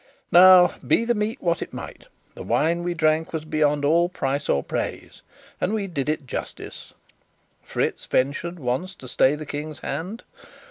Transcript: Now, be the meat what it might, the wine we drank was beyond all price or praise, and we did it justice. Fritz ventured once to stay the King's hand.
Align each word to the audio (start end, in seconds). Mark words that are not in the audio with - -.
Now, 0.31 0.73
be 0.87 1.05
the 1.05 1.13
meat 1.13 1.43
what 1.43 1.61
it 1.61 1.73
might, 1.73 2.07
the 2.33 2.41
wine 2.41 2.81
we 2.81 2.95
drank 2.95 3.31
was 3.33 3.45
beyond 3.45 3.85
all 3.85 4.09
price 4.09 4.49
or 4.49 4.63
praise, 4.63 5.21
and 5.61 5.75
we 5.75 5.85
did 5.85 6.09
it 6.09 6.25
justice. 6.25 6.95
Fritz 7.61 8.07
ventured 8.07 8.57
once 8.57 8.95
to 8.95 9.07
stay 9.07 9.35
the 9.35 9.45
King's 9.45 9.81
hand. 9.81 10.23